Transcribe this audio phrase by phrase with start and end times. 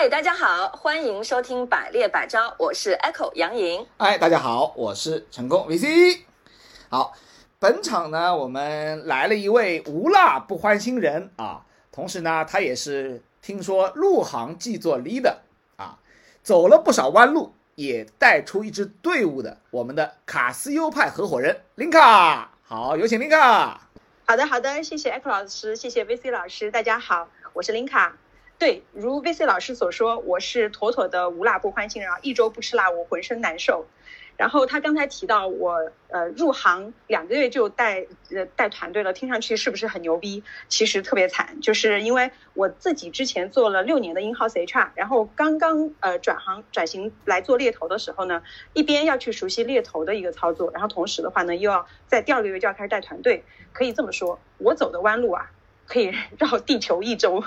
[0.00, 3.84] 嗨，大家好，欢迎收听百猎百招，我是 Echo 杨莹。
[3.98, 6.20] 嗨，大家好，我是成功 VC。
[6.88, 7.12] 好，
[7.58, 15.34] 本场呢，我们来了一位无辣不欢新人啊，同时呢，他也是听说入行即做 leader
[15.76, 15.98] 啊，
[16.44, 22.52] 走了不少弯路，也带出一支队伍的我们的卡斯优派合伙人林卡。
[22.62, 23.88] 好，有请林卡。
[24.24, 28.16] 好的，好的，谢谢 Echo 老师，谢谢 VC 老师，大家好，我是林卡。
[28.58, 33.86] 对，如 VC 老师所说，我是妥妥的无辣不欢新人啊，一周不吃辣我浑身难受。
[34.36, 40.42] 然后他刚才提到我呃入行两个月就带呃带团队了，听上去是不是很牛逼？
[40.68, 48.42] 其实特别惨，就是因为我自己之前做了六年的 in house HR，然后刚刚呃转行转型来做猎头的时候呢，
[48.74, 53.44] 一边要去熟悉猎头的一个操作，然后同时的话呢，又要在第二个月就要开始带团队。
[53.72, 55.50] 可以这么说，我走的弯路啊。
[55.88, 57.42] 可以绕地球一周，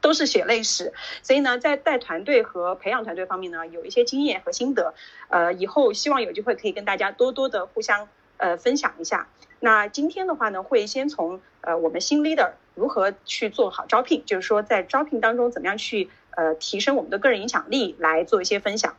[0.00, 0.92] 都是血泪史。
[1.22, 4.94] 所以呢，在带团队和培养团队方面呢，有一些经验和心得。
[5.28, 9.28] 呃，以后希望有机会可以跟大家多多的互相呃分享一下。
[9.60, 18.94] 那今天的话呢，会先从呃我们新 leader 如何去做好招聘，就是说在招聘当中怎么样去呃提升我们的个人影响力来做一些分享。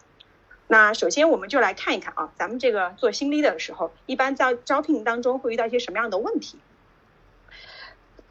[0.68, 6.60] 那首先我们就来看一看啊，咱们这个做新 leader 的时候，一般在招聘当中会遇到一些什么样的问题？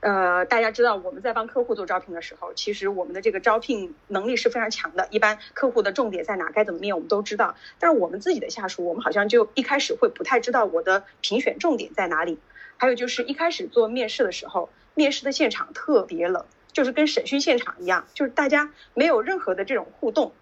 [0.00, 5.08] 呃，大家知道我们在帮客户做招聘的时候，其实我们的这个招聘能力是非常强的。
[5.10, 7.56] 一般客户的重点在哪，该怎么面，我们都知道。
[7.80, 12.38] 但是我们自己的下属，我们好像就一开始会不太知道我的评选重点在哪里。
[12.76, 20.32] 还有就是一开始做面试的时候，面试的现场特别冷，就是跟审讯现场一样，就是大家没有任何的这种互动。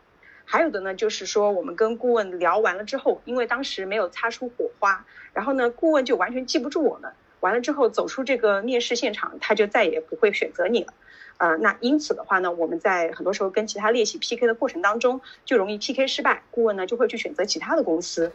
[0.45, 7.11] 还有的呢，就是说我们跟顾问聊完了之后，因为当时没有擦出火花，然后呢，顾问就完全记不住我们。
[7.41, 10.95] 完了之后走出这个面试现场，他就再也不会选择你了，
[11.39, 18.33] 呃，那因此的话呢，我们在很多时候跟其他猎企 PK 的过程当中，就容易 PK 失败，顾问呢就会去选择其他的公司。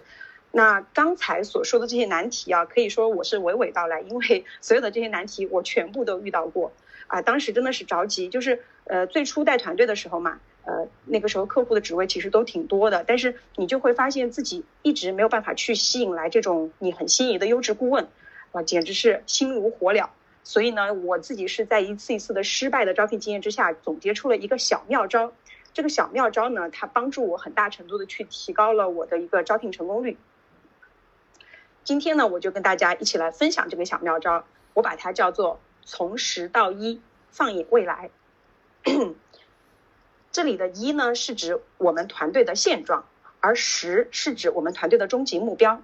[0.52, 6.74] 那刚才所说的这些难题啊，可以说我是娓娓道来，因为 所有的这些难题我全部都遇到过
[7.08, 18.08] 啊，当时真的是着急，就是呃最初带团队的时候嘛，呃那个时候客户的职位其实都挺多的，但是你就会发现自己一直没有办法去吸引来这种你很心仪的优质顾问。
[18.52, 20.10] 啊，简直是心如火燎。
[20.44, 25.32] 所以呢，我自己是在一次一次的失败的招聘经验之下，总结出了一个小妙招。
[25.74, 30.18] 这个小妙招呢，它帮助我很大程度的去提高了我的一个招聘成功率。
[31.84, 38.10] 今天呢，我就跟大家一起来分享这个小妙招，我把它叫做从十到一，放眼未来。
[40.32, 43.06] 这里的一呢，是指我们团队的现状，
[43.40, 45.82] 而十是指我们团队的终极目标。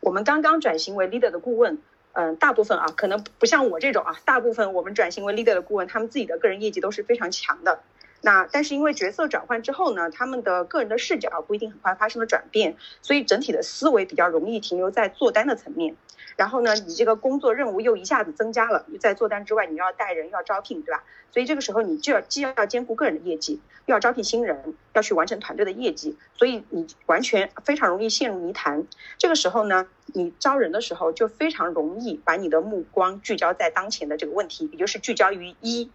[0.00, 1.78] 我们刚刚转型为 leader 的顾问。
[2.12, 7.80] 嗯，大部分啊，可能不像我这种啊，大部分我们转型为 leader 的顾问，他们自己的个人业绩都是非常强的。
[8.24, 15.96] 那但是因为角色转换之后呢，他们的个人的视角不一定很快发生了转变，所以整体的思维比较容易停留在做单的层面。
[16.36, 21.02] 然后呢，你这个工作任务又一下子增加了，在做单之外，你要带人，要招聘，对吧？
[21.32, 28.86] 所以这个时候你就要既要兼顾个人的业绩，又要招聘新人，要去完成团队的业绩，所以你完全非常容易陷入泥潭。
[29.18, 35.90] 这个时候呢，你招人的时候就非常容易把你的目光聚焦在当前的这个问题，也就是聚焦于一。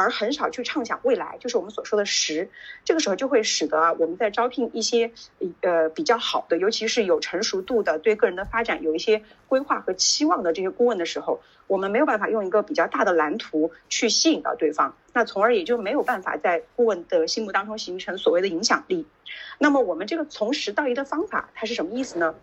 [0.00, 2.48] 而很少去畅想未来，就是我们所说的十，
[2.84, 5.12] 这个时候就会使得，我们在招聘一些
[5.60, 19.06] 呃比较好的，尤其是有成熟度的，对个人的发展有一些规划和期望的这些顾问的时候，我们没有办法用一个比较大的蓝图去吸引到对方，那从而也就没有办法在顾问的心目当中形成所谓的影响力。
[19.58, 22.34] 那么我们这个从十到一的方法，它是什么意思呢？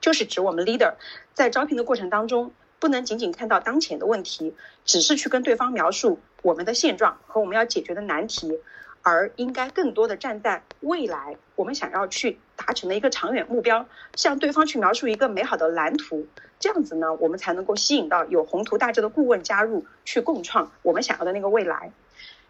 [0.00, 0.94] 就是指我们 leader
[1.32, 2.52] 在招聘的过程当中。
[2.78, 4.54] 不能仅仅看到当前的问题，
[4.84, 8.60] 只是去跟对方描述我们的现状和我们要解决的难题，
[9.02, 13.86] 而应该更多的站在未来我们想要去达成的一个长远目标，
[14.16, 16.26] 向对方去描述一个美好的蓝图。
[16.60, 21.92] 这样子呢，我们才能够吸引到有宏图大志的顾问加入，去共创我们想要的那个未来。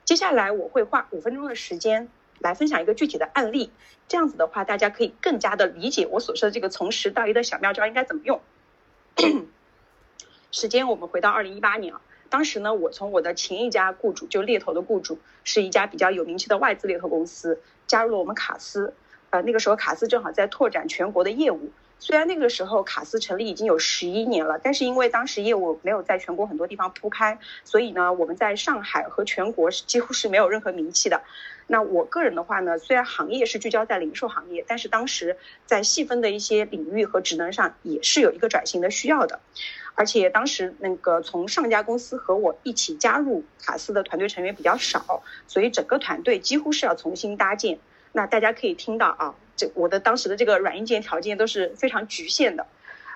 [0.05, 2.09] 接下来我会花五分钟的时间
[2.39, 3.73] 来分享一个具体的案例，
[4.07, 8.41] 这样子的话，大家可以更加的理解我所说的这个从十到一的小妙招应该怎么用。
[10.55, 18.95] 时间我们回到二零一八年啊，当时呢，我从我的前一家雇主就猎头的雇主是一家比较有名气的外资猎头公司，加入了我们卡斯，
[19.31, 31.23] 呃，那个时候卡斯正好在拓展全国的业务，虽然那个时候卡斯成立已经有十一年了，但是因为当时业务没有在全国很多地方铺开，所以呢，我们在上海和全国几乎是没有任何名气的。
[31.67, 39.41] 那我个人的话呢，虽然行业是聚焦在零售行业，但是当时在细分的一些领域和职能上也是有一个转型的需要的。
[39.95, 47.79] 而且当时那个从上家公司和我一起加入卡斯的团队成员比较少，所以整个团队几乎是要重新搭建。
[48.13, 52.67] 那大家可以听到啊，这我的当时的这个软硬件条件都是非常局限的。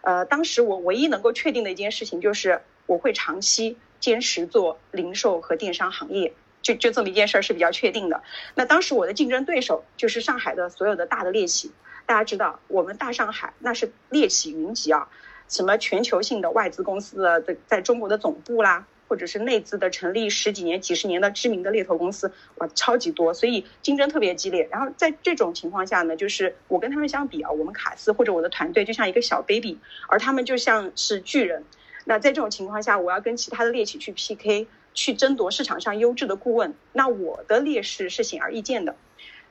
[0.02, 6.32] 呃，当时我唯一能够确定的一件事情就是我会长期坚持做零售和电商行业，
[6.62, 8.22] 就就这么一件事儿是比较确定的。
[8.54, 11.72] 那当时我的竞争对手就是上海的所有的大的猎企，
[12.06, 15.08] 大家知道我们大上海那是猎企云集啊。
[15.48, 24.68] 什么全球性的外资公司的在在中国的总部啦，或者是内资的成立十几年、几十年的知名的猎头公司，哇，超级多，所以竞争特别激烈。
[24.70, 31.64] 然后在这种情况下呢，就是我跟他们相比啊，我们卡斯或者我的团队就像一个小 baby，而他们就像是巨人。
[32.04, 38.94] 那在这种情况下，我要跟其他的猎企去 PK，去争夺市场上优质的顾问，那我的劣势是显而易见的。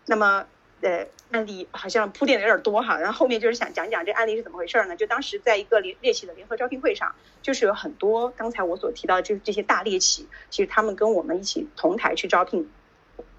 [0.06, 0.46] 那么。
[0.82, 4.96] 呃，案例好像铺垫的有点多哈，然后后面就是想讲讲这案例是怎么回事呢？
[4.96, 12.70] 就当时在一个联猎企的联合招聘会上，就是有很多刚才我所提到就是这些大猎企，其实他们跟我们一起同台去招聘。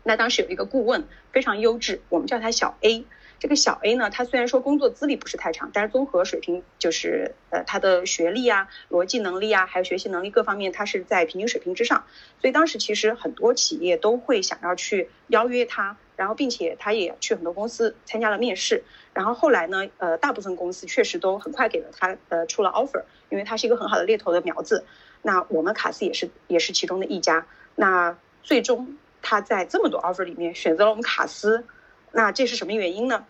[0.03, 3.05] 那当时有一个顾问非常优质，我们叫他小 A。
[3.41, 12.05] 这个小 A 呢，他虽然说工作资历不是太长，但是综合水平就是呃他的学历啊、逻辑能力啊，还有学习能力各方面，他是在平均水平之上。
[12.41, 15.97] 所以当时其实很多企业都会想要去邀约他。
[16.19, 18.83] 然后，并且他也去很多公司参加了面试。
[19.15, 24.85] 然后后来呢，呃，大部分公司确实都很快给了他呃出了 offer，因为他是一个很好的猎头的苗子。
[25.23, 27.47] 那我们卡斯也是也是其中的一家。
[27.77, 31.65] 那最终他在这么多 offer 里面选择了我们卡斯，
[32.11, 33.25] 那这是什么原因呢？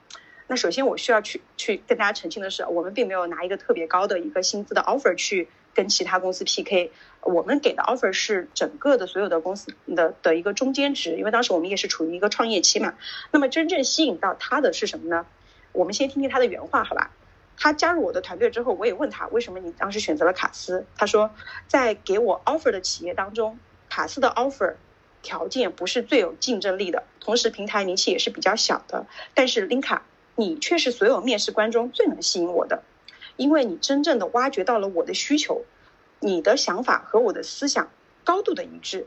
[0.46, 5.48] 那首先我需要去去跟大家澄清的是，我们并没有拿一个特别高的一个薪资的 offer 去。
[5.74, 6.90] 跟其他公司 PK，
[7.22, 12.94] 我们给的 offer 是整个的所有的公司的的一个中间值，因为当时我们也是处于一个创业期嘛。
[13.30, 15.26] 那么真正吸引到他的是什么呢？
[15.72, 17.10] 我们先听听他的原话，好吧？
[17.60, 20.86] 他加入我的团队之后，我也问他为什么你当时选择了卡斯？
[20.96, 21.30] 他说，
[21.66, 24.74] 在给我 offer 的企业当中，卡斯的 offer
[25.22, 29.06] 条件不是最有竞争力的，同时平台名气也是比较小的。
[29.34, 30.00] 但是 Linka，
[30.36, 32.82] 你却是所有面试官中最能吸引我的。
[33.38, 35.62] 因为你真正的挖掘到了我的需求，
[36.18, 37.88] 你的想法和我的思想
[38.24, 39.06] 高度的一致，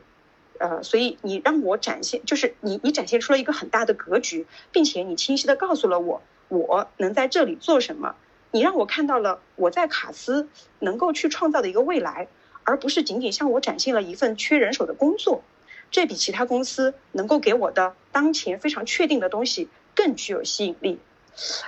[0.58, 8.16] 呃，所以你让我展现，就是你你展现出了一个很大的格局，并且你清晰的告诉了我我能在这里做什么，
[8.50, 10.48] 你让我看到了我在卡斯
[10.78, 12.28] 能够去创造的一个未来，
[12.64, 15.42] 而不是仅仅向我展现了一份缺人手的工作，
[15.90, 20.98] 这比其他公司能够给我的当前非常确定的东西更具有吸引力。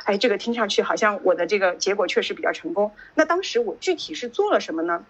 [0.05, 2.93] 哎，这个听上去好像我的这个结果确实比较成功。
[3.15, 5.05] 那当时我具体是做了什么呢？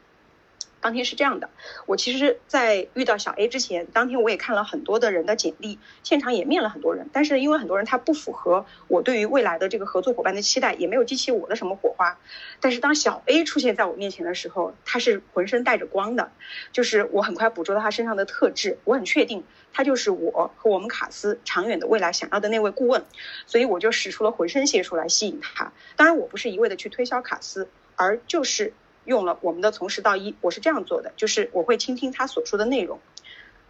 [0.85, 1.49] 当天是这样的，
[1.87, 12.19] 我其实，在遇到小 A 之前，当天我也看了很多的人的简历，现场也面了很多人，但是因为很多人他不符合我对于未来的这个合作伙伴的期待，也没有激起我的什么火花。
[12.61, 16.31] 但是当小 A 出现在我面前的时候，他是浑身带着光的，
[16.71, 19.43] 就是我很快捕捉到他身上的特质，我很确定
[19.73, 23.03] 他就是我和我们卡斯长远的未来想要的那位顾问，
[23.47, 25.73] 所以我就使出了浑身解数来吸引他。
[25.97, 28.75] 当然，我不是一味的去推销卡斯，而就是。
[29.05, 33.01] 用了我们的从十到一，我是这样做的，就是我会倾听他所说的内容，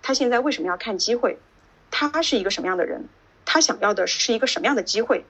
[0.03, 1.39] 他现在为什么要看机会，
[1.91, 3.09] 他是一个什么样的人，
[3.45, 5.25] 他想要的是一个什么样的机会，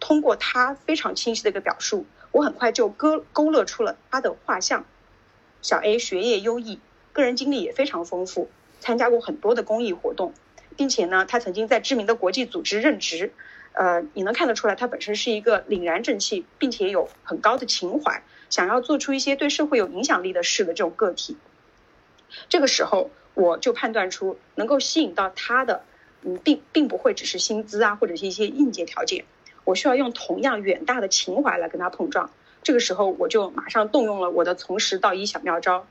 [0.00, 4.84] 通过他非常清晰的一个表述，我很快就勾勾勒出了他的画像。
[5.60, 6.80] 小 A 学业优异，
[7.12, 10.34] 个人经历也非常丰富，参加过很多的公益活动，
[10.76, 13.32] 并且呢，他曾经在知名的国际组织任职，
[13.74, 18.22] 呃，你能看得出来，他本身是一个凛然正气，并且有很高的情怀。
[18.52, 21.38] 想要做出一些对社会有影响力的事的这种个体，
[22.50, 25.82] 这个时候我就判断出能够吸引到他的，
[26.20, 29.24] 嗯，并并不会只是薪资啊，或者是一些硬件条件，
[29.64, 32.30] 我需要用同样远大的情怀来跟他碰撞。
[32.62, 35.86] 这个时候我就马上动用了我的从十到一小妙招。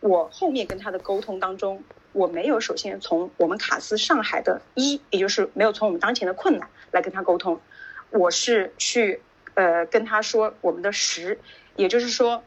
[0.00, 7.58] 我后面跟他的沟通当中，我没有首先从我们卡斯上海的一，也就是没有从我们当前的困难来跟他沟通，
[8.10, 9.22] 我是去
[9.54, 11.38] 呃跟他说我们的十。
[11.76, 12.42] 也就是说，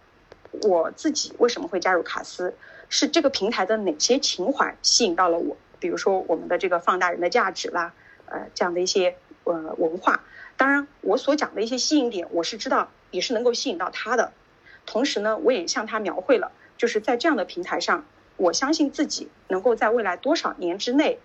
[0.61, 2.53] 我自己为什么会加入卡斯？
[2.87, 5.57] 是这个平台的哪些情怀吸引到了我？
[5.79, 7.93] 比如说我们的这个放大人的价值啦，
[8.27, 10.23] 呃，这样的一些呃文化。
[10.55, 14.31] 当然，我所讲的一些吸引点，我是知道也是能够吸引到他的。
[14.85, 18.05] 同时呢，我也向他描绘了，就是在这样的平台上，
[18.37, 21.19] 我相信自己能够在未来多少年之内，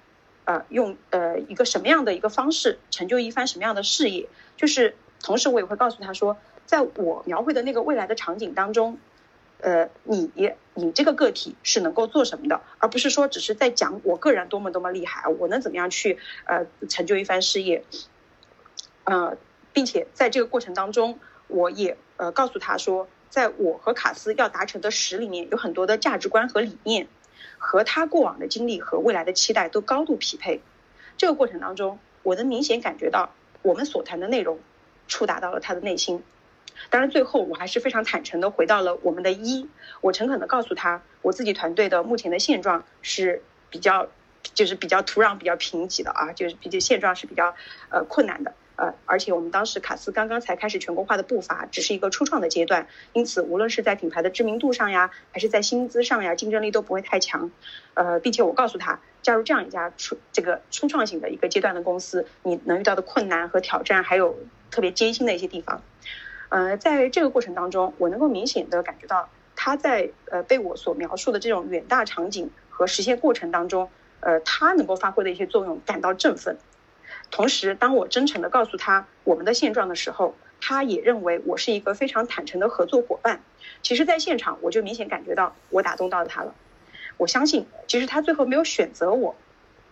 [0.47, 4.29] 呃，用呃一个什么样的一个方式成就一番什么样的事业。
[4.57, 6.39] 就是同时，我也会告诉他说。
[6.71, 8.97] 在我描绘的那个未来的场景当中，
[9.59, 10.31] 呃，你
[10.75, 17.83] 你这个个体是能够做什么的，而不是说只是在讲我个人多么多么厉害，我能怎么样去呃成就一番事业，
[19.03, 19.37] 呃，
[19.73, 27.09] 并且在这个过程当中，我也呃告诉他说，在我和卡斯要达成的十里面，有很多的价值观和理念，
[27.59, 30.61] 和他过往的经历和未来的期待都高度匹配。
[31.19, 34.61] 这个过程当中，我能明显感觉到我们所谈的内容
[35.09, 36.23] 触达到了他的内心。
[36.89, 39.69] 当然，最后我还是非常坦诚的回到了我们的一，
[40.01, 44.09] 我诚恳的告诉他，我自己团队的目前的现状是比较，
[44.55, 47.55] 就是比较土壤比较贫瘠的啊，就是比较现状是比较
[47.91, 57.51] 呃困难的，呃，而且我们当时卡斯刚刚才开始全国化的步伐，只是一个初创的阶段，因此无论是在品牌的知名度上呀，还是在薪资上呀，竞争力都不会太强，
[57.95, 64.39] 呃，并且我告诉他，加入这样一家初这个初创型的一个阶段的公司，你能遇到的困难和挑战，还有
[64.71, 65.83] 特别艰辛的一些地方。
[66.51, 73.89] 呃，在这个过程当中，我能够明显的感觉到他在呃被我所描述的这种远大场景和实现过程当中，
[74.21, 76.59] 呃，他能够发挥的一些作用感到振奋。
[77.31, 83.41] 同时，当我真诚的告诉他我们的现状的时候，他也认为我是一个非常坦诚的合作伙伴。
[83.83, 86.55] 其实，在现场我就明显感觉到我打动到他了。
[87.17, 89.37] 我相信，其实他最后没有选择我，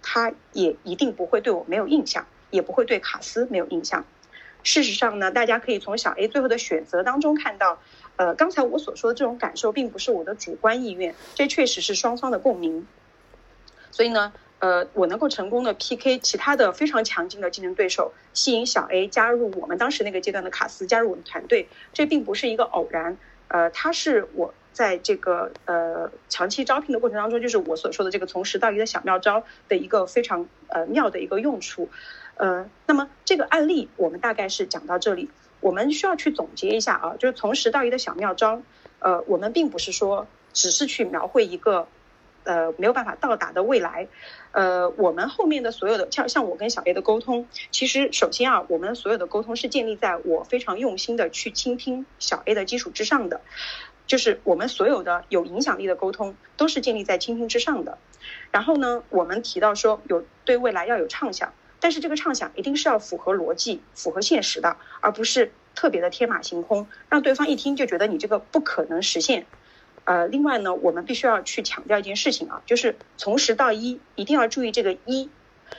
[0.03, 4.05] 他也一定不会对我没有印象，也不会对卡斯没有印象。
[4.63, 7.79] 事实上呢，大家可以从小 A 最后的选择当中看到，
[8.17, 12.87] 呃，刚才我所说的这种感受，并不是我的主观意愿，这确实是双方的共鸣。
[13.91, 23.17] 所以呢，呃，我能够成功的 PK 其他的非常强劲的竞争对手，吸引小 A 加入我们当时那个阶段的卡斯，加入我们团队，这并不是一个偶然，
[23.49, 31.89] 呃，它是我在这个呃长期招聘的过程当中，就是我所说的这个从实到一的小妙招的一个非常呃妙的一个用处。
[32.39, 35.29] 呃，那么这个案例我们大概是讲到这里，
[35.61, 38.63] 我们需要去总结一下啊，就是从十到一的小妙招，
[39.01, 41.89] 呃，我们并不是说只是去描绘一个
[42.45, 44.07] 呃没有办法到达的未来，
[44.53, 53.41] 呃，我们后面的所有的像像我跟小 A 的沟通，其实首先啊，我们所有的沟通是建立在我非常用心的去倾听小 A 的基础之上的，
[54.07, 57.99] 就是我们所有的有影响力的沟通都是建立在倾听之上的。
[58.53, 61.53] 然后呢，我们提到说有对未来要有畅想。
[61.81, 69.47] 但是这个畅想一定是要符合逻辑、符合现实的，而不是特别的天马行空，让对方一听就觉得你这个不可能实现。
[70.05, 75.29] 呃，另外呢，我们必须要去强调一件事情啊，就是从十到一一定要注意这个一，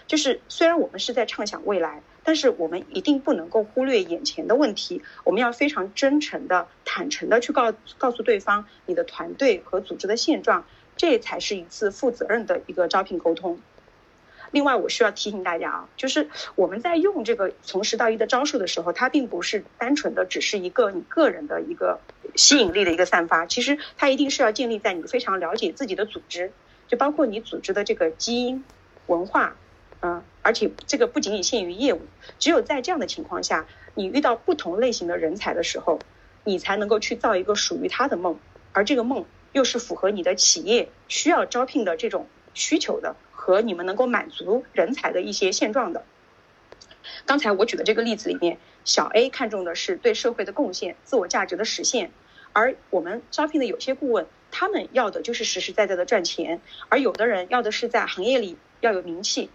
[0.07, 10.63] 就是虽然我们是在畅想未来，但是我们一定不能够忽略眼前的问题，我们要非常真诚的、坦诚的去告告诉对方你的团队和组织的现状，
[10.95, 13.59] 这才是一次负责任的一个招聘沟通。
[14.51, 21.99] 另外，我需要提醒大家啊，就是我们在用这个从十到一的招数的时候，它并不是单纯的只是一个你个人的一个
[22.35, 26.51] 吸引力的一个散发，其实它一定是要建立在你非常了解自己的组织，
[26.87, 28.63] 就包括你组织的这个基因、
[29.05, 29.55] 文化，
[30.01, 32.01] 嗯，而且这个不仅仅限于业务，
[32.39, 35.99] 只有在这样的情况下，你遇到不同类型的人才的时候，
[36.43, 38.39] 你才能够去造一个属于他的梦，
[38.71, 43.15] 而这个梦又是符合你的企业需要招聘的这种需求的。
[43.49, 46.03] 和你们能够满足人才的一些现状的。
[47.25, 52.11] 刚才我举的这个例子里面，小 A 看重的是对社会的贡献、自我价值的实现，
[52.53, 59.49] 而我们招聘的有些顾问，他们要的就是实实在在的赚钱，而有的人要的是在行业里要有名气。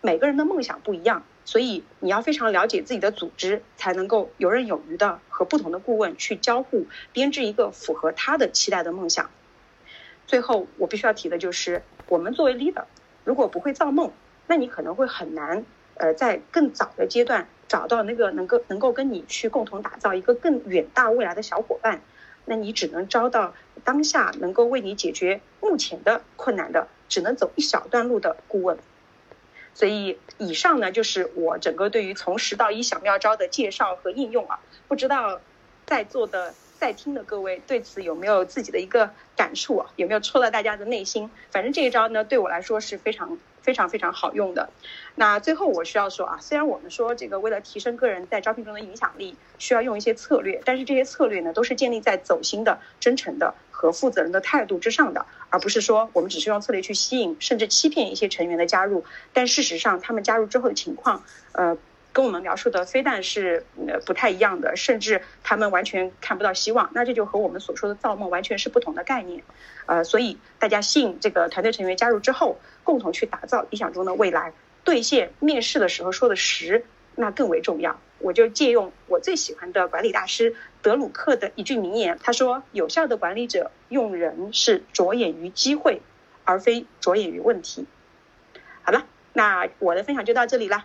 [0.00, 9.28] 每个人的梦想不一样，所以你要非常了解自己的组织，才能够游刃有余的和不同的顾问去交互，编织一个符合他的期待的梦想。
[10.28, 12.84] 最后，我必须要提的就是，我们作为 leader。
[13.24, 14.12] 如果不会造梦，
[14.46, 22.00] 那你可能会很难，呃，在更早的阶段找到那个能够能够跟你去共同打造一个更远大未来的小伙伴，
[22.44, 28.78] 那你只能招到当下能够为你解决目前的困难的，只能走一小段路的顾问。
[29.74, 35.40] 所以以上呢，就是我整个对于从十到一小妙招的介绍和应用啊，不知道
[35.86, 36.54] 在座的。
[36.80, 39.90] 在听的各位对此有没有自己的一个感触啊？
[39.96, 41.30] 有没有戳到大家的内心？
[41.50, 44.70] 反正这一招呢，对我来说是非常非常非常好用的。
[45.14, 61.22] 那最后我需要说啊，虽然我们说这个为了提升个人在招聘中的影响力，需要用一些策略，但是这些策略呢，都是建立在走心的、真诚的和负责任的态度之上的，而不是说我们只是用策略去吸引甚至欺骗一些成员的加入，但事实上他们加入之后的情况，
[61.52, 61.76] 呃。
[62.12, 69.42] 跟我们描述的非但是呃不太一样的，甚至他们完全看不到希望，那这就和我们所说的造梦完全是不同的概念，
[69.86, 74.52] 呃，所以大家吸引这个团队成员加入之后，共同去打造理想中的未来，
[74.84, 78.00] 兑现面试的时候说的实，那更为重要。
[78.18, 86.02] 我就借用我最喜欢的管理大师德鲁克的一句名言，他说：“有效的管理者用人是着眼于机会，
[86.44, 87.86] 而非着眼于问题。”
[88.84, 90.84] 好了，那我的分享就到这里了。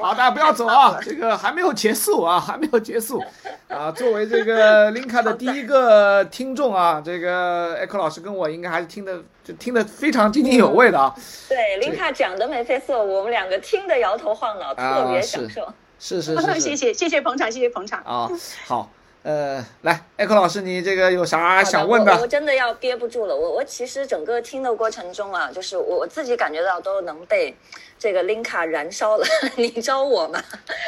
[0.00, 3.22] 好，大家不要走啊，这个还没有结束啊，还没有结束
[3.68, 3.90] 啊。
[3.92, 11.14] 作为这个 Linka 的第一个听众啊，这个 Echo 老师跟我应该还是听的，就听得非常津津有味的啊。
[11.48, 15.66] 对，Linka 讲的眉飞色舞，我们两个听得摇头晃脑，特别享受。
[15.98, 18.28] 是是是， 谢谢谢谢捧场，谢谢捧场啊。
[18.66, 18.90] 好。
[19.24, 22.14] 呃，来，艾克老师，你这个有啥想问的？
[22.20, 23.34] 我真的要憋不住了。
[23.34, 27.56] 我我其实整个听的过程中啊，就是我我自己感觉到都能被
[27.98, 29.24] 这个 Linka 燃烧了。
[29.56, 30.44] 你招我吗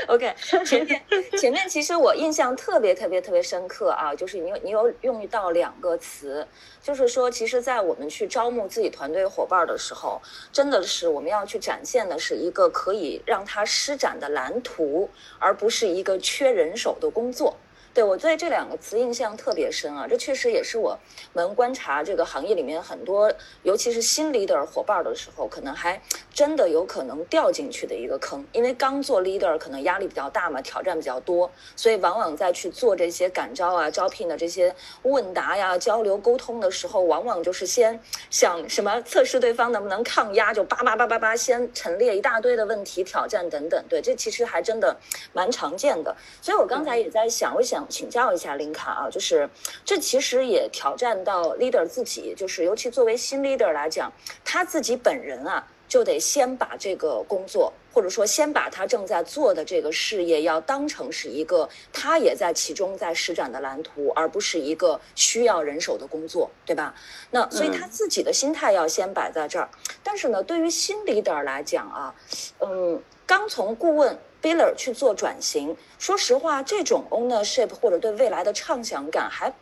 [0.09, 0.35] ？OK，
[0.67, 1.03] 前面
[1.39, 6.47] 前面其实我印象特别特别特别深刻啊，就是你你有用到两个词，
[6.83, 10.21] 就是说，其实，在我们去招募自己团队伙伴的时候，
[10.53, 17.57] 真的是我们要去展现的是一个可以让他施展的蓝图，而不是一个缺人手的工作。
[17.97, 20.99] 对我对这两个词印象特别深啊，这确实也是我
[21.33, 25.99] 们观察这个行业里面很多，尤其是新 leader 伙伴的时候，可能还
[26.31, 28.47] 真的有可能掉进去的一个坑。
[28.53, 37.99] 因为刚做 leader 可能压力比较大嘛，挑战比较多，所以往往在去做这些感召啊、招聘的这些问答呀、交流沟通的时候，往往就是先
[38.29, 43.83] 想什么测试对方能不能抗压，就叭叭叭叭叭先陈列一大堆的问题、挑战等等。
[43.89, 44.95] 对，这其实还真的
[45.33, 46.15] 蛮常见的。
[46.43, 47.86] 所以我刚才也在想，我想。
[47.89, 49.49] 请教一下林卡啊，就是
[49.85, 54.13] 这其实也挑战到 leader 自己，就是尤其作为新 leader 来讲，
[54.45, 66.95] 他自己本人啊，就得先把这个工作，或者说先把他正在做的这个事业，要当成是一个他也在其中在施展的蓝图，而不是一个需要人手的工作，对吧？
[67.31, 69.69] 那所以他自己的心态要先摆在这儿。
[70.03, 72.15] 但是呢，对于新 leader 来讲啊，
[72.61, 74.19] 嗯，刚从顾问。
[74.43, 79.53] Biller 去做转型，说实话，这种 ownership 或者对未来的畅想感，还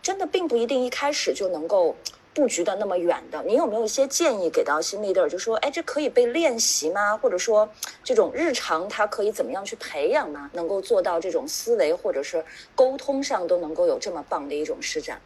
[0.00, 1.94] 真的并不一定一开始就能够
[2.32, 3.42] 布局的那么远的。
[3.44, 7.16] 你有没有一些建议给到新 leader，就说，哎，这可以被练习吗？
[7.16, 7.68] 或者说，
[8.02, 10.50] 这种日常他可以怎么样去培养吗？
[10.54, 12.42] 能够做到这种思维或者是
[12.74, 15.20] 沟通上都能够有这么棒的一种施展？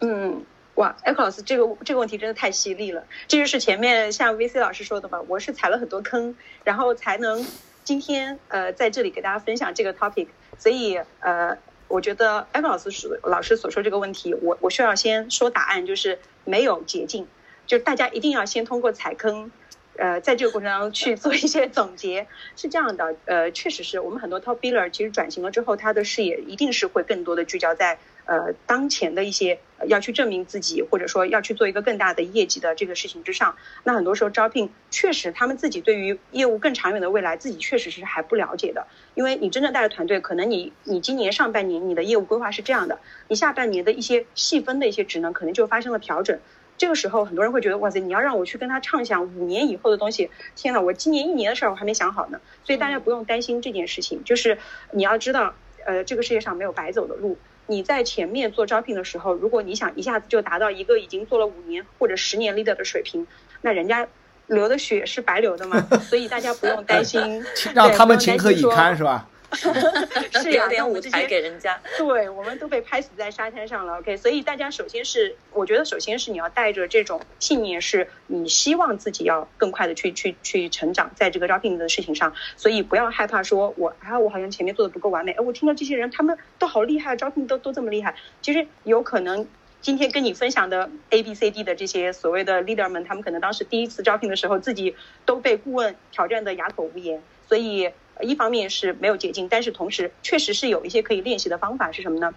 [0.00, 3.04] 嗯，哇，Echo 老师，这个这个问题真的太犀利了。
[3.28, 7.46] 这就是前面像 VC 老师说的吧，我是踩了很多坑，然后才能。
[7.88, 10.26] 今天呃在这里给大家分享这个 topic，
[10.58, 11.56] 所以呃
[11.88, 17.26] 我觉得艾文老师所老师所说这个问题，我我需要先说答案，就是没有捷径，
[17.66, 19.50] 就是大家一定要先通过踩坑，
[19.98, 27.98] 呃在这个过程当中去做一些总结，是这样的，呃确实是我们很多 top biller 其实转型了之后，他的视野一定是会更多的聚焦在。
[28.28, 38.86] 呃，当前的一些要去证明自己，或者说要去做一个更大的业绩的这个事情之上，那很多时候招聘确实他们自己对于业务更长远的未来，自己确实是还不了解的。
[39.14, 46.38] 因为你真正带着团队，可能你你今年上半年你的业务规划是这样的，你下半年的一些细分的一些职能可能就发生了调整。
[46.78, 52.40] 这个时候很多人会觉得，哇塞，你要让我去跟他畅想五年以后的东西，天呐，我今年一年的事儿我还没想好呢。
[52.64, 54.56] 所以大家不用担心这件事情，就是
[54.92, 57.36] 你要知道，呃，这个世界上没有白走的路。
[57.66, 63.26] 你在前面做招聘的时候，如果你想一下子就达到一个已经做了五年或者十年 leader 的水平，
[63.60, 64.08] 那人家
[64.46, 69.28] 流的血是白流的嘛，所以大家不用担心， 让他们情何以堪是吧？
[70.42, 73.98] 是有点舞台给人家，对，我们都被拍死在沙滩上了。
[73.98, 85.32] OK，所以大家首先是，我觉得首先是你要带着这种信念，是你希望自己要更快的去去去成长，在这个招聘的事情上，所以不要害怕说，我啊，我好像前面做的不够完美。
[85.32, 88.14] 哎，我听到这些人他们都好厉害，招聘都都这么厉害。
[88.42, 89.48] 其实有可能
[89.80, 97.90] 今天跟你分享的 A B C D 的这些所谓的 leader 们，他们可能当时第一次招聘的时候，自己都被顾问挑战的哑口无言，所以。
[98.22, 102.34] 一方面是没有捷径，但是同时确实是有一些可以练习的方法是什么呢？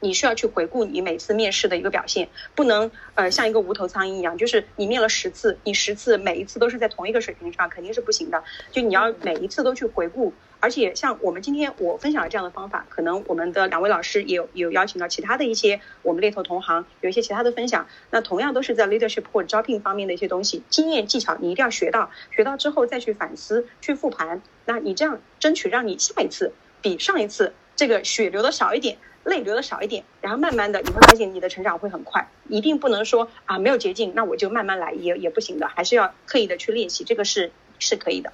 [0.00, 8.42] 你需要去回顾你每次面试的一个表现，不能呃像一个无头苍蝇一样，就是你面了十次，你十次每一次都是在同一个水平上，肯定是不行的。
[8.70, 10.32] 就你要每一次都去回顾。
[10.62, 17.88] 而且像我们今天我分享的这样的方法，可能我们的两位老师也有有邀请到其他的一些我们猎头同行，有一些其他的分享。
[18.10, 24.42] 那同样都是在 leadership 或者招聘方面的一些东西，经验技巧你一定要学到，学到之后再去反思、去复盘。
[24.66, 32.28] 那你这样争取让你下一次比上一次这个血流的少一点，泪流的少一点，然后慢慢的你会发现你的成长会很快。
[32.48, 38.32] 一定不能说啊没有捷径，那我就慢慢来也也不行的，还是要刻意的去练习，这个是是可以的。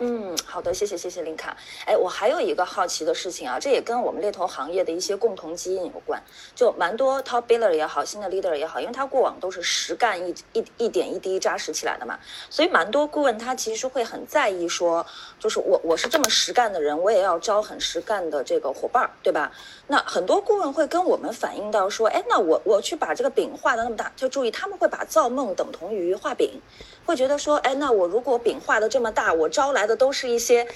[0.00, 1.56] 嗯，好的，谢谢谢谢林卡。
[1.84, 6.22] 哎，我还有一个好奇的事情啊，这也跟我们猎头行业的一些共同基因有关。
[6.54, 12.16] 就蛮多 top biller 也好，新的 leader 也好，因为他过往都是实干一一一点一滴扎实起来的嘛，
[12.48, 15.04] 所以蛮多顾问他其实会很在意说，
[15.40, 19.50] 就是我我是这么实干的人，我也要招很实干的这个伙伴儿，对吧？
[19.88, 26.60] 那很多顾问会跟我们反映到说，哎，那我我去把这个饼画的那么大，就注意他们会把造梦等同于画饼。
[27.08, 30.66] 会觉得说，哎，那我如果饼画的这么大，我招来的都是一些，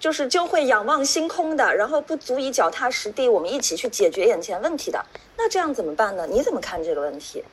[0.00, 5.04] 就是就会仰望星空的，然后不足以脚踏实地，我们一起去解决眼前问题的，
[5.36, 6.26] 那这样怎么办呢？
[6.26, 7.44] 你怎么看这个问题？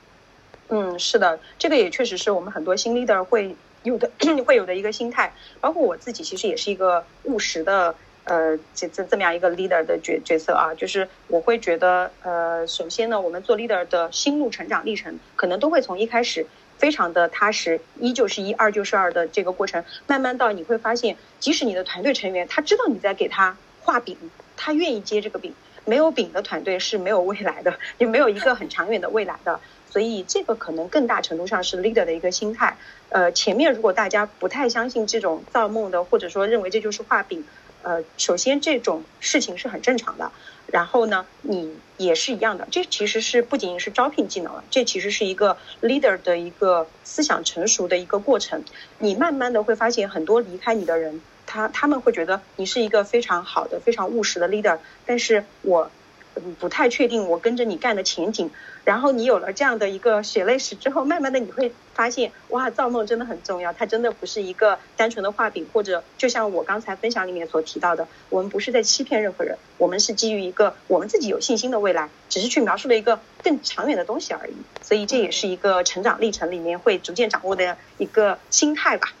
[0.70, 4.10] 嗯，是的，这个也确实是我们很多新 leader 会有的
[4.46, 16.46] 会有的一个心态，包括我自己其实也是一个务实的，呃，这这这么样一个 leader 的角角色啊，就是我会觉得，呃，首先呢，我们做 leader 的心路成长历程，可能都会从一开始。
[16.80, 24.16] 非常的踏实，一就是一，二就是二的这个过程，慢慢到你会发现，即使你的团队成员他知道你在给他画饼，
[24.56, 29.60] 他愿意接这个饼，没有饼的团队是没有未来的，也没有一个很长远的未来的。
[29.90, 32.76] 所以这个可能更大程度上是 leader 的一个心态。
[33.08, 37.44] 呃，前面如果大家不太相信这种造梦的，或者说认为这就是画饼，
[37.82, 40.30] 呃，首先这种事情是很正常的。
[40.72, 48.62] 然后呢，你也是一样的，这其实是不仅仅是招聘技能了，这其实是一个 leader 的一个思想成熟的一个过程。
[48.98, 55.90] 你慢慢的会发现，很多离开你的人，他他们会觉得你是一个非常好的、非常务实的 leader，但是我。
[56.58, 58.50] 不太确定我跟着你干的前景，
[58.84, 79.12] 然后你有了这样的一个血泪史之后，慢慢的你会发现，哇，造梦真的很重要，它真的不是一个单纯的画饼，或者就像我刚才分享里面所提到的，我们不是在欺骗任何人，我们是基于一个我们自己有信心的未来，只是去描述了一个更长远的东西而已，所以这也是一个成长历程里面会逐渐掌握的一个心态吧。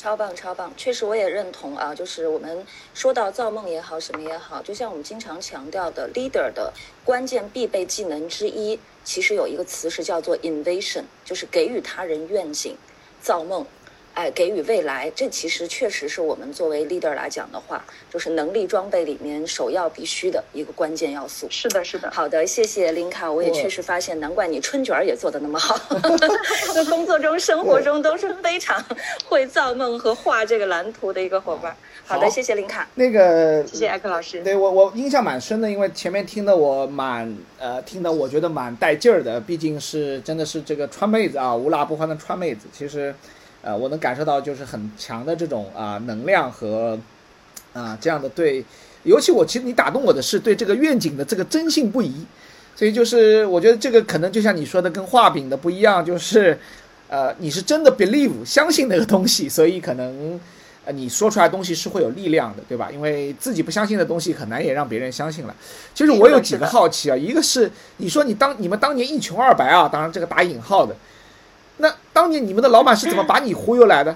[0.00, 0.72] 超棒，超棒！
[0.78, 1.94] 确实，我也认同啊。
[1.94, 6.72] 就是我们说到造梦也好，什么也好，就像我们经常强调的，leader 的
[7.04, 12.74] 关键必备技能之一，其实有一个词是叫做 invasion，就是给予他人愿景、
[13.20, 13.66] 造梦。
[14.12, 21.46] 哎，给予未来，这其实确实是我们作为 leader 来讲的话，就是能力装备里面首要必须的一个关键要素。
[21.48, 22.10] 是的，是的。
[22.10, 25.78] 好的，谢谢林卡，我也确实发现，难怪你春卷儿也做的那么好，
[26.74, 28.84] 在工作中、生活中都是非常
[29.26, 31.74] 会造梦和画这个蓝图的一个伙伴。
[32.04, 32.86] 好的，谢谢林卡。
[32.96, 34.42] 那个，谢谢艾克老师。
[34.42, 43.14] 对我，我印象蛮深的，因为前面听的我蛮呃，听的我觉得蛮带劲儿的，毕竟是真的是这个川妹子啊，无辣不欢的川妹子，其实。
[43.62, 46.98] 呃，我能感受到就是很强的这种啊能量和
[47.74, 48.64] 啊这样的对，
[49.02, 52.24] 尤其我其实你打动我的是对这个愿景的这个真信不疑，
[52.74, 56.58] 所以就是我觉得这个可能就像你说的跟画饼的不一样，就是
[57.08, 60.40] 呃你是真的 believe 相信那个东西，所以可能
[60.86, 62.88] 呃你说出来东西是会有力量的，对吧？
[62.90, 65.54] 因为自己不相信的东西很难也让别人相信了。
[65.94, 70.96] 其实我有几个好奇啊，一个是你说你当你们当年一穷二白啊，当然这个打引号的。
[72.20, 74.14] 那当年你们的老板是怎么 把你忽悠来的？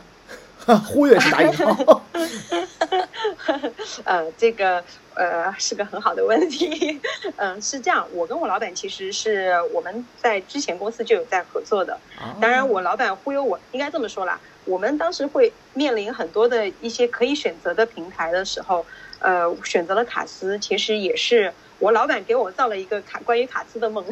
[0.84, 2.02] 忽悠是打引号。
[4.04, 7.00] 呃，这个呃是个很好的问题。
[7.36, 11.98] 嗯，是这样，我跟我老板其实是我们在之前公司就有在合作的。
[12.42, 14.38] 当然，我老板忽悠我，应该这么说啦。
[14.66, 18.84] 我们当时会面临很多的一些可以选择的平台的时候，
[19.20, 24.04] 呃，选择了卡斯，其实也是我老板给我造了一个卡关于卡斯的梦。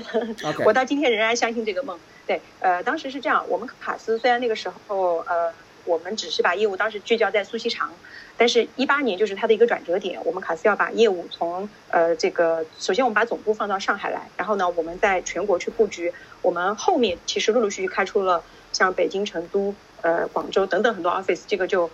[0.65, 1.99] 我到今天仍然相信这个梦。
[2.27, 5.53] 对，呃，当时是这样，我们卡斯虽然那个时候，呃，
[5.85, 7.93] 我们只是把业务当时聚焦在苏锡常，
[8.37, 21.91] 但是一八年就是它的一个转折点，我们卡斯要把业务从呃这个，首先我们把总部放到上海来，然后呢，我们在全国去布局，我们后面其实陆陆续续开出了像北京、成都、呃广州等等很多 office，这个就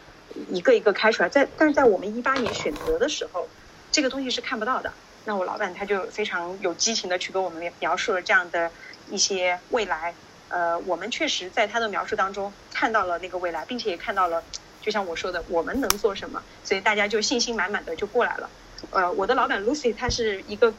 [0.50, 3.48] 一个一个开出来，在但是在我们一八年选择的时候，
[3.90, 4.92] 这个东西是看不到的，
[5.24, 8.70] 那我老板他就非常有激情的去跟我们描述了这样的。
[9.10, 10.14] 一些未来，
[10.48, 14.42] 呃，我们确实在他的描述当中看到了那个未来，并且也看到了，
[14.80, 18.48] 就像我说的，我们能做什么，所以大家就信心满满的就过来了。
[18.90, 20.72] 呃，我的老板 Lucy 他是一个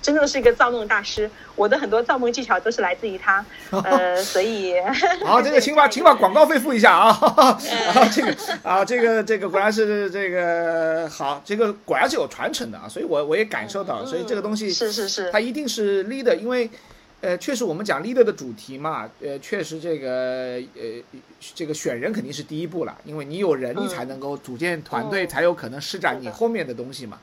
[0.00, 3.44] 真的是一个造梦大师，我的很多造梦技巧都是来自于他。
[3.84, 4.74] 呃，所以
[5.22, 7.08] 好，这个请把请把广告费付一下啊！
[7.94, 16.68] 啊，这个啊，这个这个果然是这个好，这个果然是有传承的啊，所以我我也感受到，所以这个东西是是是，它一定是 leader，因为。
[17.22, 21.00] 呃，确实，我们讲 leader 的主题嘛，呃，确实这个呃，
[21.54, 27.20] 这个选人肯定是第一步了，因为你有人，你才能够组建团队，才有可能施展你后面的东西嘛。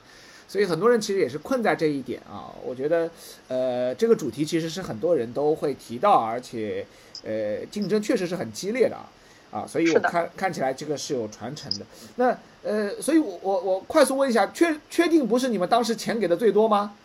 [0.47, 2.47] 所以很多人其实也是困在这一点啊。
[2.63, 3.12] 我觉得，
[3.49, 6.85] 呃，这个主题其实是很多人都会提到，而且，
[7.25, 9.12] 呃，竞争确实是很激烈的啊。
[9.51, 11.85] 啊，所以我看看起来这个是有传承的。
[12.15, 16.95] 那呃，所以我我我快速问一下，确确定不是你们当时钱给的最多吗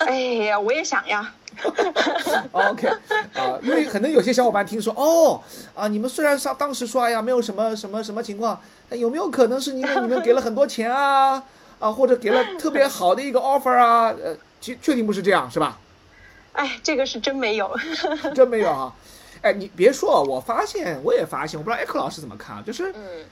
[0.06, 1.32] 哎呀，我也想呀。
[2.52, 2.88] OK
[3.34, 5.42] 啊，因为可能有些小伙伴听说哦
[5.74, 8.58] 啊，你们虽然上当时说哎呀没有什么什么什么情况，
[8.88, 11.42] 但有没有可能是因为你们给了很多钱啊
[11.78, 14.14] 啊，或者给了特别好的一个 offer 啊？
[14.22, 15.78] 呃，其确定不是这样是吧？
[16.52, 17.76] 哎，这个是真没有。
[18.34, 18.94] 真没有啊。
[19.42, 23.24] 哎，你别说，我发现我也发现，我不知道 Echo 老师怎么看啊，就是嗯，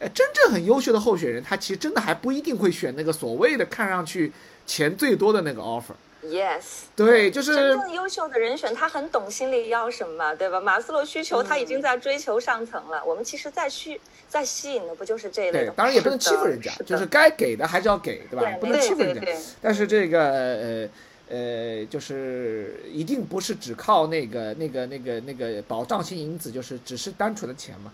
[0.00, 4.32] 哎，真正很优秀的候选人，他其实真的还不一定会选那个所谓的看上去
[4.66, 5.94] 钱最多的那个 offer。
[6.24, 10.60] Yes，对，就是真正优秀的人选，他很懂心里要什么，对吧？
[10.60, 15.74] 马斯洛需求他已经在追求上层了，我们其实在需在吸引的不就是这一类对的，吗？
[15.78, 18.42] 当然也不能欺负人家是，就是该给的还是要给，对吧？
[18.44, 19.26] 对不能欺负人家。
[19.60, 20.88] 但是这个呃
[21.28, 27.92] 呃，就是一定不是只靠那个那个那个那个保障性因子，就是只是单纯的钱嘛。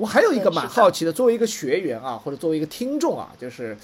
[0.00, 3.76] 我还有一个蛮好奇的，作为一个学员啊，或者作为一个听众啊，就是，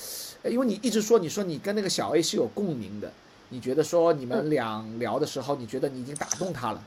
[0.42, 3.12] 呃因为你一直说，你说你跟那个小 A 是有共鸣的，
[3.50, 6.83] 你觉得说你们俩聊的时候，你觉得你已经打动他了，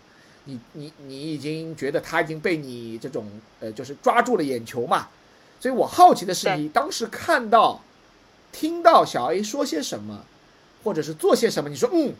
[0.45, 3.27] 你你你已经觉得他已经被你这种
[3.59, 5.09] 呃，就是抓住了眼球嘛。
[5.59, 7.83] 所以我好奇的是，你当时看到、
[8.51, 10.25] 听到小 A 说些什么，
[10.83, 12.13] 或者是做些什么，你说嗯，呃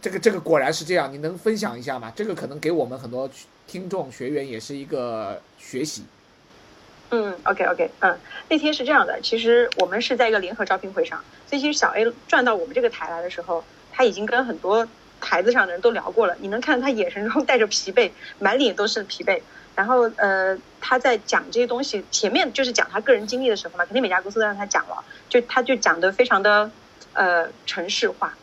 [0.00, 2.12] 这个这个果然是这样，你能分享一下吗？
[2.16, 3.28] 这个可能给我们很多
[3.66, 6.04] 听众学员也是一个学习。
[7.10, 13.62] 嗯，OK OK，嗯，那天是这样的，其实我们是在一个联合招聘会上，所以其实小 A 转到我们这个台来的时候，
[13.92, 14.88] 他已经跟很多
[15.20, 19.40] 台子上的人都聊过了，你能看到他眼神中带着疲惫，满脸都是疲惫。
[19.76, 26.70] 然后呃，他在讲这些东西，前面就是讲他个人经历的时候嘛，肯定每家公司都让他讲了，就他就讲的非常的
[27.12, 28.34] 呃城市化，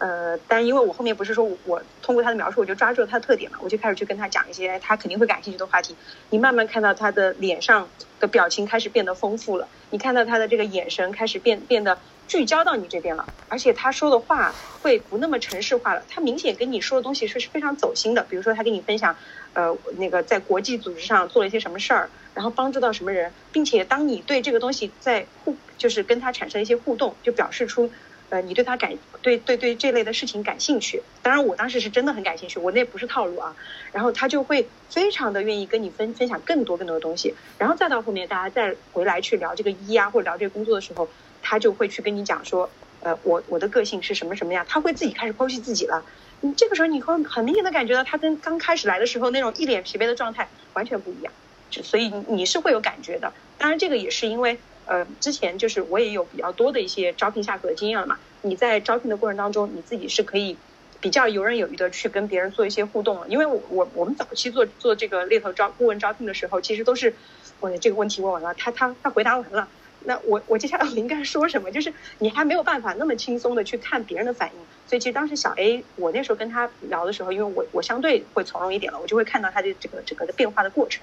[0.00, 5.94] 呃，但因为我后面不是说我通过他的描述我就抓住了他的特点嘛，我就开始去跟他讲一些他肯定会感兴趣的话题。
[6.30, 7.86] 你慢慢看到他的脸上
[8.18, 19.14] 的表情开始变得丰富了，你看到他的这个眼神开始变变得聚焦到你这边了，而且他说的话会不那么城市化了，他明显跟你说的东西是是非常走心的，比如说他跟你分享，
[19.52, 27.92] 呃，那个在国际组织上做了一些什么事儿，然后帮助到什么人，并且当你对这个东西在互就是跟他产生一些互动，就表示出。
[28.30, 33.56] 呃，你对他感对对对这类的事情感兴趣，当然我当时是真的很感兴趣，我那不是套路啊。
[33.92, 41.08] 然后他就会非常的愿意跟你分分享更多更多的东西，然后再到后面大家再回来去聊这个一啊或者聊这个工作的时候，
[41.42, 46.04] 他就会去跟你讲说，呃，我我的个性是什么什么样，他会自己开始剖析自己了。
[46.40, 51.32] 你这个时候你会很明显的感觉到他跟刚开始来的时候那种一脸疲惫的状态完全不一样，
[51.68, 53.32] 就所以你是会有感觉的。
[53.58, 54.56] 当然这个也是因为。
[54.90, 58.18] 呃，之前就是我也有比较多的一些招聘下属的经验了嘛。
[58.42, 60.56] 你在招聘的过程当中，你自己是可以
[61.00, 63.28] 比较游刃有余的去跟别人做一些互动了。
[63.28, 67.14] 因为我我我们早期做做这个猎头招顾问招聘的时候，其实都是
[67.60, 69.68] 我这个问题问完了，他他他回答完了，
[70.06, 71.70] 那我我接下来我 应该说什么？
[71.70, 74.54] 就是你还没有办法那么轻松的去看别人的反应。
[74.88, 81.00] 所以其实当时小 A 我那时候跟他聊的时候，因为我我相对会从容一点了，我就会看到他的这个整个的变化的过程。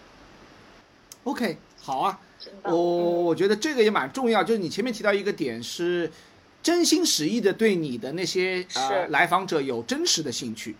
[1.24, 2.20] OK，好啊。
[2.64, 6.10] 我我觉得这个也蛮重要，就是你前面提到一个点是，
[6.62, 10.76] 真心实意的对你的那些呃来访者有真实的兴趣，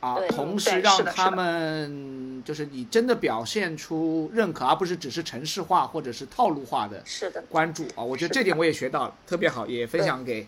[0.00, 8.02] 啊，同时让他们就是你真的表现出认可，而不是只是程式化或者是套路化的是的，关注啊。
[8.02, 10.46] 我觉得这点我也学到了，特别好，也分享给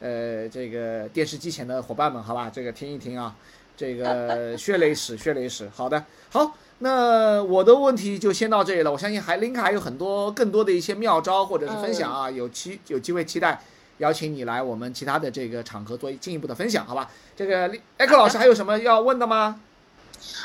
[0.00, 3.34] 呃这个电视机前的伙伴们，好吧，这个听一听啊，
[3.76, 6.54] 这个 血泪史，血泪史，好的，好。
[6.80, 8.92] 那我的问题就先到这里了。
[8.92, 13.60] 我相信还林卡还有很多更多的一些妙招或者是分享啊，有期有机会期待
[13.98, 17.10] 邀请你来我们其他的这个场合做进一步的分享，好吧？
[17.36, 19.60] 这个 Echo 老师还有什么要问的吗？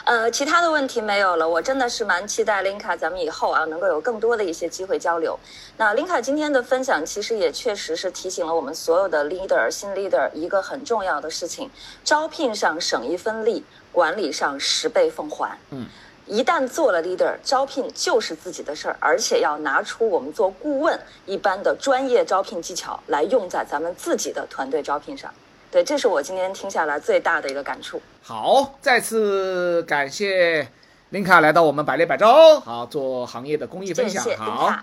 [0.05, 1.47] 呃，其他的问题没有了。
[1.47, 5.39] 我真的是蛮期待 Linka 咱们以后啊能够有更多的一些机会交流。
[5.77, 11.69] 那 Linka 今天的分享其实也确实是提醒了我们所有的 leader 新 leader 一个很重要的事情：
[12.03, 15.57] 招聘上省一分力，管理上十倍奉还。
[15.69, 15.85] 嗯。
[16.25, 25.33] 一旦做了 leader，招聘就是自己的事儿，而且要拿出我们做顾问一般的专业招聘技巧来用在咱们自己的团队招聘上。
[25.69, 28.01] 对，这是我今天听下来最大的一个感触。
[28.21, 30.67] 好，再次感谢
[31.09, 34.23] 林卡来到我们百列百招，好做行业的公益分享。
[34.23, 34.79] 谢谢好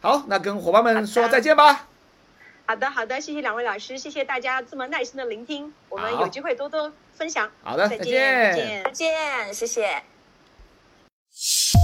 [0.00, 1.86] 好，那跟伙伴们说再见吧。
[2.66, 7.50] 好的，好的，谢谢两位老师，谢谢大家这么耐心的聆听，我们有机会多多分享。
[7.62, 8.90] 好的，再再见，再见再。
[8.90, 10.02] 见，谢谢。
[11.42, 11.79] you